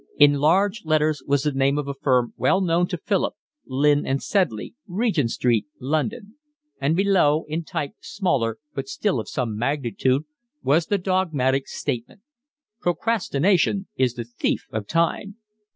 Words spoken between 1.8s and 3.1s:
a firm well known to